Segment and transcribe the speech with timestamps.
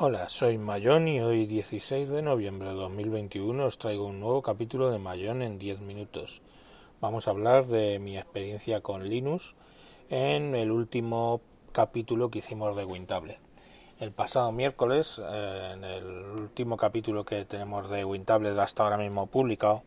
[0.00, 4.92] Hola, soy Mayón y hoy 16 de noviembre de 2021 os traigo un nuevo capítulo
[4.92, 6.40] de Mayón en 10 minutos.
[7.00, 9.56] Vamos a hablar de mi experiencia con Linux
[10.08, 11.40] en el último
[11.72, 13.40] capítulo que hicimos de WinTablet.
[13.98, 19.26] El pasado miércoles, eh, en el último capítulo que tenemos de WinTablet hasta ahora mismo
[19.26, 19.82] publicado,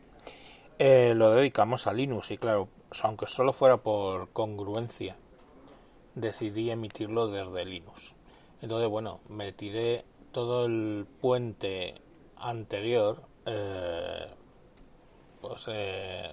[0.78, 2.68] eh, lo dedicamos a Linux y claro,
[3.02, 5.16] aunque solo fuera por congruencia,
[6.14, 8.11] decidí emitirlo desde Linux.
[8.62, 12.00] Entonces, bueno, me tiré todo el puente
[12.36, 14.28] anterior, eh,
[15.40, 16.30] pues eh,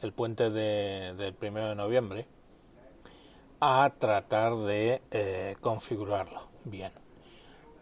[0.00, 2.26] el puente del primero de noviembre,
[3.58, 6.92] a tratar de eh, configurarlo bien.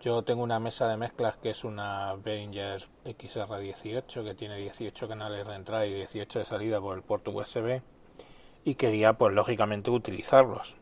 [0.01, 5.47] Yo tengo una mesa de mezclas que es una Behringer XR18 que tiene 18 canales
[5.47, 7.83] de entrada y 18 de salida por el puerto USB
[8.65, 10.82] y quería pues lógicamente utilizarlos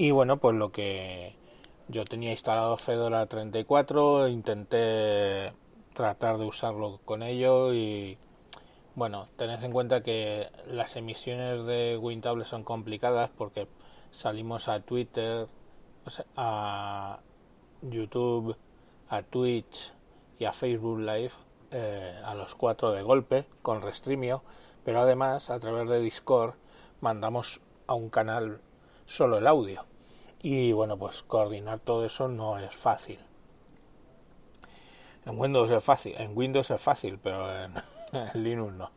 [0.00, 1.36] y bueno, pues lo que
[1.88, 5.52] yo tenía instalado Fedora 34, intenté
[5.92, 8.16] tratar de usarlo con ello y
[8.94, 13.68] bueno, tened en cuenta que las emisiones de WinTable son complicadas porque
[14.10, 15.48] salimos a Twitter,
[16.34, 17.20] a
[17.82, 18.56] YouTube,
[19.10, 19.92] a Twitch
[20.38, 21.32] y a Facebook Live
[21.72, 24.42] eh, a los cuatro de golpe con Restreamio,
[24.82, 26.54] pero además a través de Discord
[27.02, 28.62] mandamos a un canal
[29.04, 29.90] solo el audio.
[30.42, 33.18] Y bueno, pues coordinar todo eso no es fácil.
[35.26, 37.74] En Windows es fácil, en Windows es fácil, pero en,
[38.34, 38.90] Linux no.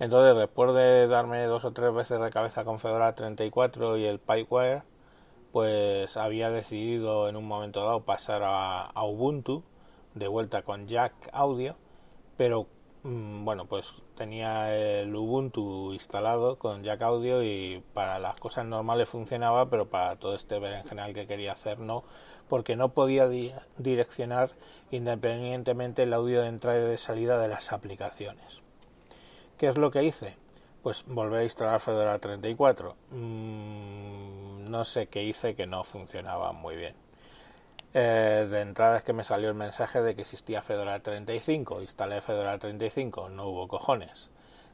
[0.00, 4.18] Entonces, después de darme dos o tres veces de cabeza con Fedora 34 y el
[4.18, 4.82] Pipewire,
[5.52, 9.62] pues había decidido en un momento dado pasar a, Ubuntu
[10.14, 11.76] de vuelta con Jack Audio,
[12.36, 12.66] pero
[13.04, 19.68] bueno, pues tenía el Ubuntu instalado con Jack Audio y para las cosas normales funcionaba,
[19.68, 22.04] pero para todo este general que quería hacer no,
[22.48, 23.28] porque no podía
[23.76, 24.52] direccionar
[24.92, 28.62] independientemente el audio de entrada y de salida de las aplicaciones.
[29.58, 30.36] ¿Qué es lo que hice?
[30.82, 32.96] Pues volver a instalar Fedora 34.
[33.10, 37.01] Mm, no sé qué hice que no funcionaba muy bien.
[37.94, 41.82] Eh, de entrada es que me salió el mensaje de que existía Fedora 35.
[41.82, 44.30] Instalé Fedora 35, no hubo cojones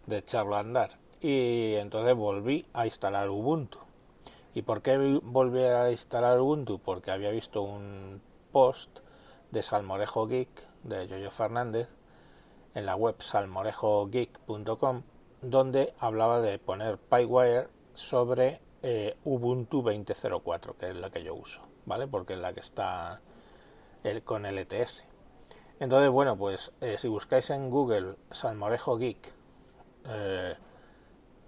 [0.06, 0.98] de echarlo a andar.
[1.20, 3.78] Y entonces volví a instalar Ubuntu.
[4.54, 6.78] ¿Y por qué volví a instalar Ubuntu?
[6.78, 9.00] Porque había visto un post
[9.50, 10.48] de Salmorejo Geek,
[10.84, 11.88] de Yoyo Fernández,
[12.74, 15.02] en la web salmorejogeek.com,
[15.42, 21.68] donde hablaba de poner PyWire sobre eh, Ubuntu 20.04, que es la que yo uso.
[21.88, 22.06] ¿vale?
[22.06, 23.20] Porque es la que está
[24.04, 25.06] el, con el ETS.
[25.80, 29.32] Entonces, bueno, pues eh, si buscáis en Google Salmorejo Geek
[30.06, 30.54] eh,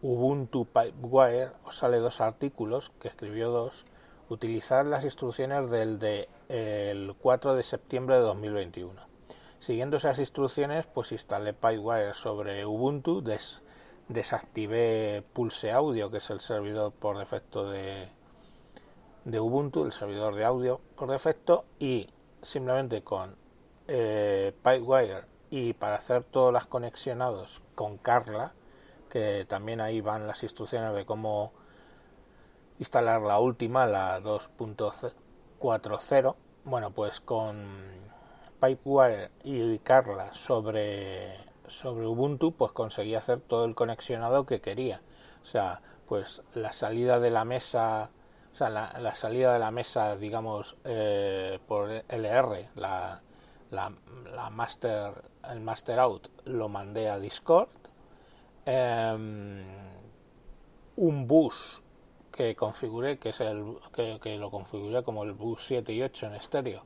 [0.02, 3.84] Ubuntu Pipewire, os sale dos artículos, que escribió dos,
[4.28, 8.94] utilizar las instrucciones del de, el 4 de septiembre de 2021.
[9.58, 13.20] Siguiendo esas instrucciones, pues instalé Pipewire sobre Ubuntu,
[14.10, 18.08] desactivé Pulse Audio, que es el servidor por defecto de,
[19.24, 22.08] de Ubuntu, el servidor de audio por defecto, y
[22.42, 23.36] simplemente con
[23.86, 28.52] eh, Pipewire y para hacer todas las conexionados con Carla,
[29.08, 31.52] que también ahí van las instrucciones de cómo
[32.80, 36.34] instalar la última, la 2.40.
[36.64, 37.64] Bueno, pues con
[38.60, 45.02] Pipewire y Carla sobre, sobre Ubuntu, pues conseguí hacer todo el conexionado que quería.
[45.42, 48.10] O sea, pues la salida de la mesa
[48.52, 53.22] o sea, la, salida de la mesa, digamos, eh, por LR, la,
[53.70, 55.12] la, master,
[55.50, 57.68] el master out, lo mandé a Discord.
[58.66, 59.64] Em,
[60.96, 61.82] un bus
[62.32, 66.34] que configuré, que es el que, lo configuré como el bus 7 y 8 en
[66.34, 66.84] estéreo,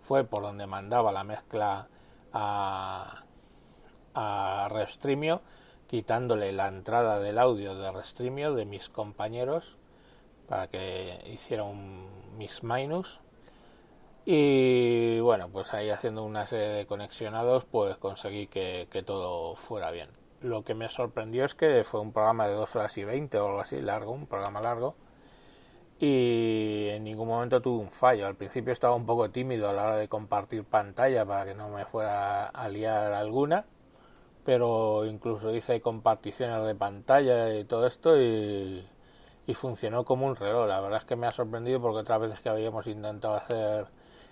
[0.00, 1.88] fue por donde mandaba la mezcla
[2.32, 3.24] a,
[4.14, 5.42] a Restreamio,
[5.86, 9.76] quitándole la entrada del audio de Restreamio de mis compañeros
[10.48, 13.20] para que hiciera un mix minus.
[14.24, 20.10] Y bueno pues ahí haciendo una serie de conexionados pues conseguí que, todo fuera bien.
[20.40, 23.46] Lo que me sorprendió es que fue un programa de 2 horas y 20 o
[23.46, 24.94] algo así largo un programa largo
[25.98, 28.26] y en ningún momento tuve un fallo.
[28.26, 31.68] Al principio estaba un poco tímido a la hora de compartir pantalla para que no
[31.68, 33.66] me fuera a liar alguna
[34.44, 38.84] pero incluso hice comparticiones de pantalla y todo esto y
[39.50, 40.68] y funcionó como un reloj.
[40.68, 43.86] La verdad es que me ha sorprendido porque otras veces que habíamos intentado hacer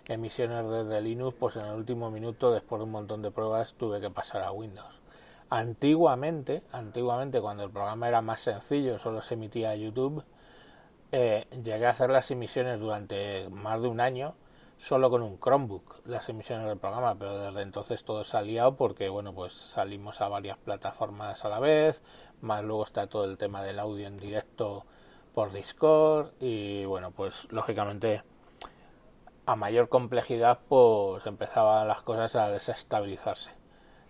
[0.07, 4.01] emisiones desde Linux, pues en el último minuto, después de un montón de pruebas, tuve
[4.01, 5.01] que pasar a Windows.
[5.51, 10.23] Antiguamente, antiguamente cuando el programa era más sencillo, solo se emitía a YouTube,
[11.11, 14.35] eh, llegué a hacer las emisiones durante más de un año
[14.79, 18.77] solo con un Chromebook las emisiones del programa, pero desde entonces todo se ha liado
[18.77, 22.03] porque bueno pues salimos a varias plataformas a la vez,
[22.41, 24.85] más luego está todo el tema del audio en directo
[25.35, 28.23] por Discord y bueno pues lógicamente
[29.47, 33.51] a mayor complejidad pues empezaban las cosas a desestabilizarse.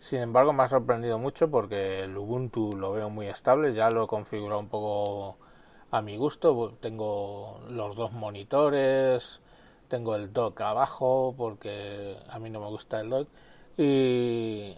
[0.00, 4.04] Sin embargo me ha sorprendido mucho porque el Ubuntu lo veo muy estable, ya lo
[4.04, 5.38] he configurado un poco
[5.90, 6.76] a mi gusto.
[6.80, 9.40] Tengo los dos monitores,
[9.88, 13.29] tengo el dock abajo porque a mí no me gusta el dock
[13.76, 14.76] y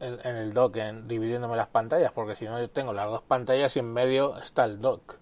[0.00, 3.76] en, el dock en, dividiéndome las pantallas porque si no yo tengo las dos pantallas
[3.76, 5.18] y en medio está el dock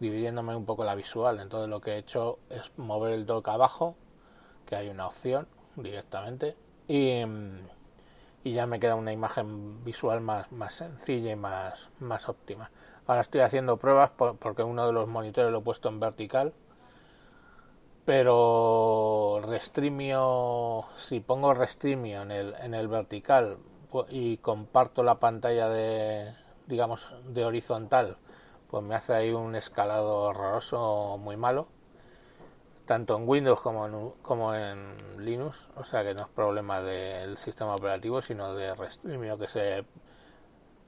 [0.00, 1.40] dividiéndome un poco la visual.
[1.40, 3.96] Entonces lo que he hecho es mover el dock abajo,
[4.66, 5.46] que hay una opción
[5.76, 6.56] directamente
[6.88, 7.22] y,
[8.44, 12.70] y ya me queda una imagen visual más, más sencilla y más, más óptima.
[13.06, 16.54] Ahora estoy haciendo pruebas porque uno de los monitores lo he puesto en vertical.
[18.04, 23.58] Pero restreamio, si pongo restreamio en el, en el vertical
[24.10, 26.34] y comparto la pantalla de,
[26.66, 28.18] digamos, de horizontal,
[28.70, 31.68] pues me hace ahí un escalado horroroso muy malo.
[32.84, 35.68] Tanto en Windows como en, como en Linux.
[35.76, 39.84] O sea que no es problema del sistema operativo, sino de restreamio que se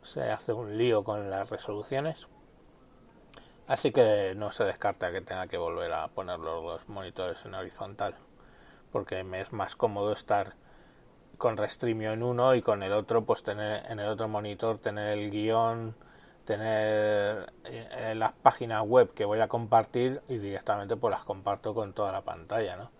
[0.06, 2.28] se hace un lío con las resoluciones.
[3.66, 8.14] Así que no se descarta que tenga que volver a poner los monitores en horizontal,
[8.92, 10.54] porque me es más cómodo estar
[11.36, 15.18] con Restreamio en uno y con el otro, pues tener en el otro monitor tener
[15.18, 15.96] el guion,
[16.44, 21.92] tener eh, las páginas web que voy a compartir y directamente pues las comparto con
[21.92, 22.92] toda la pantalla, ¿no?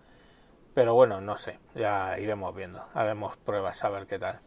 [0.73, 4.41] Pero bueno, no sé, ya iremos viendo, haremos pruebas a ver qué tal.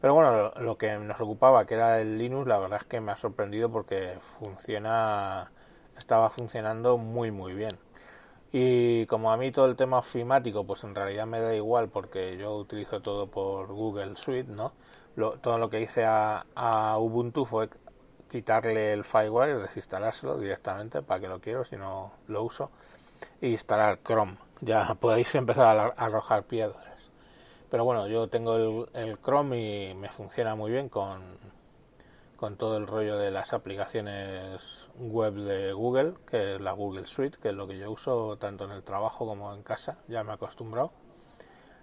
[0.00, 3.12] Pero bueno, lo, que nos ocupaba, que era el Linux, la verdad es que me
[3.12, 5.50] ha sorprendido porque funciona,
[5.98, 7.78] estaba funcionando muy muy bien.
[8.52, 12.36] Y como a mí todo el tema ofimático, pues en realidad me da igual porque
[12.36, 14.72] yo utilizo todo por Google Suite, ¿no?
[15.42, 17.68] todo lo que hice a, a, Ubuntu fue
[18.30, 22.70] quitarle el firewire, desinstalárselo directamente para que lo quiero, si no lo uso,
[23.40, 24.38] e instalar Chrome.
[24.60, 26.89] Ya podéis empezar a arrojar piedras.
[27.70, 31.22] Pero bueno, yo tengo el, Chrome y me funciona muy bien con,
[32.36, 37.38] con todo el rollo de las aplicaciones web de Google, que es la Google Suite,
[37.40, 40.32] que es lo que yo uso tanto en el trabajo como en casa, ya me
[40.32, 40.90] he acostumbrado.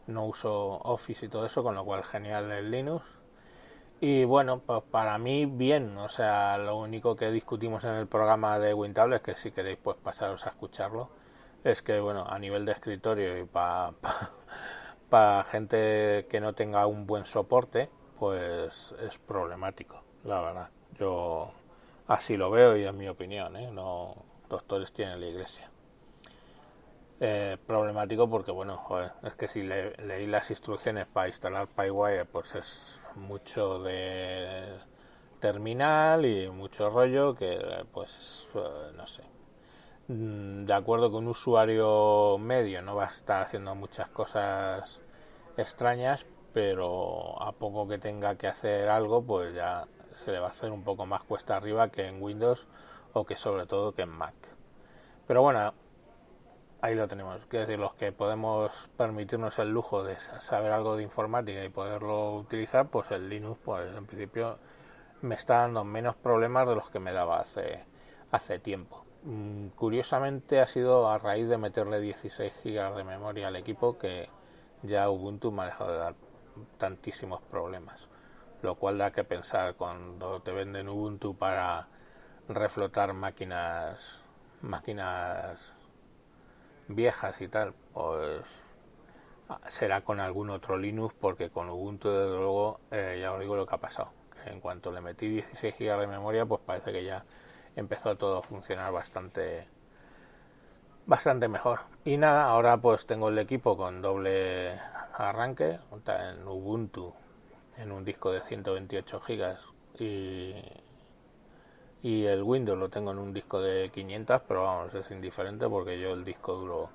[0.07, 3.05] No uso Office y todo eso, con lo cual genial el Linux.
[3.99, 8.59] Y bueno, pues para mí bien, o sea, lo único que discutimos en el programa
[8.59, 11.09] de WinTable, que si queréis pues pasaros a escucharlo,
[11.63, 13.93] es que bueno, a nivel de escritorio y para
[15.09, 17.89] para gente que no tenga un buen soporte,
[18.19, 20.69] pues es problemático, la verdad.
[20.97, 21.51] Yo
[22.07, 23.71] así lo veo y es mi opinión, ¿eh?
[23.71, 24.15] No
[24.49, 25.69] doctores tienen la iglesia.
[27.19, 28.79] Eh, problemático porque, bueno,
[29.23, 34.77] es que si le, leí las instrucciones para instalar PyWire, pues es mucho de
[35.39, 37.59] terminal y mucho rollo que,
[37.91, 38.47] pues,
[38.95, 39.23] no sé.
[40.09, 45.01] Mm, de acuerdo con un usuario medio no va a estar haciendo muchas cosas
[45.57, 50.49] extrañas, pero a poco que tenga que hacer algo, pues ya se le va a
[50.51, 52.67] hacer un poco más cuesta arriba que en Windows
[53.13, 54.35] o que sobre todo que en Mac.
[55.27, 55.73] Pero bueno,
[56.81, 57.45] ahí lo tenemos.
[57.47, 62.35] Quiero decir, los que podemos permitirnos el lujo de saber algo de informática y poderlo
[62.35, 64.57] utilizar, pues el Linux, pues en principio
[65.21, 67.83] me está dando menos problemas de los que me daba hace,
[68.31, 69.06] hace tiempo.
[69.27, 74.29] Mm, curiosamente ha sido a raíz de meterle 16 GB de memoria al equipo que
[74.83, 76.15] ya Ubuntu me ha dejado de dar
[76.77, 78.07] tantísimos problemas.
[78.61, 81.89] Lo cual da que pensar cuando te venden Ubuntu para
[82.47, 84.23] reflotar máquinas
[84.61, 85.73] máquinas
[86.87, 88.45] viejas y tal, pues
[89.67, 93.65] será con algún otro Linux porque con Ubuntu desde luego eh, ya os digo lo
[93.67, 94.11] que ha pasado.
[94.45, 97.25] En cuanto le metí 16 GB de memoria pues parece que ya
[97.77, 99.67] empezó todo a funcionar bastante
[101.05, 101.79] bastante mejor.
[102.03, 104.77] Y nada, ahora pues tengo el equipo con doble
[105.13, 107.13] arranque, en Ubuntu,
[107.77, 109.65] en un disco de 128 gigas
[109.99, 110.53] y,
[112.01, 115.99] y el Windows lo tengo en un disco de 500, pero vamos, es indiferente porque
[115.99, 116.89] yo el disco duro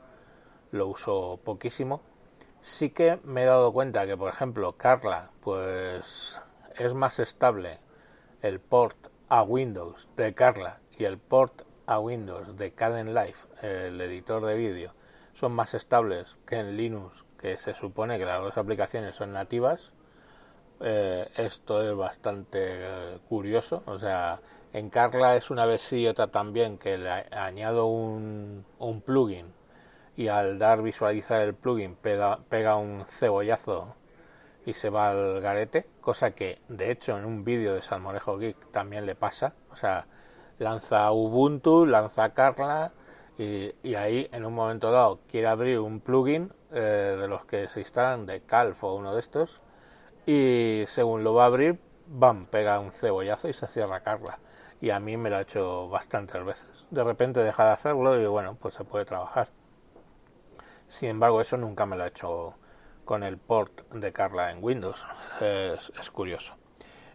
[0.72, 2.00] lo uso poquísimo.
[2.60, 6.40] Sí que me he dado cuenta que, por ejemplo, Carla, pues
[6.76, 7.80] es más estable
[8.40, 13.98] el port a Windows de Carla y el port a Windows de Caden Life, el
[14.02, 14.92] editor de vídeo,
[15.32, 19.92] son más estables que en Linux, que se supone que las dos aplicaciones son nativas.
[20.80, 24.40] Eh, esto es bastante eh, curioso, o sea,
[24.74, 29.46] En Carla es una vez sí y otra también que le añado un, un plugin
[30.14, 33.96] y al dar visualizar el plugin pega, pega un cebollazo
[34.64, 38.70] y se va al garete, cosa que de hecho en un vídeo de Salmorejo Geek
[38.70, 40.06] también le pasa, o sea,
[40.58, 42.92] lanza Ubuntu, lanza Carla
[43.38, 47.80] y, ahí en un momento dado quiere abrir un plugin eh, de los que se
[47.80, 49.60] instalan de Calf o uno de estos
[50.26, 54.38] y según lo va a abrir, bam, pega un cebollazo y se cierra Carla.
[54.80, 56.86] Y a mí me lo ha hecho bastantes veces.
[56.90, 59.48] De repente deja de hacerlo y bueno, pues se puede trabajar.
[60.88, 62.54] Sin embargo, eso nunca me lo ha hecho
[63.04, 65.04] con el port de Carla en Windows.
[65.40, 66.54] Es, curioso.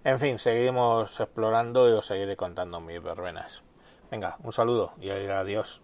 [0.03, 3.63] En fin, seguiremos explorando y os seguiré contando mis verbenas.
[4.11, 5.81] Venga, un saludo y adiós.